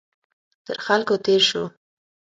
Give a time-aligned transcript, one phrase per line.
[0.65, 1.63] تر خلکو تېر شو.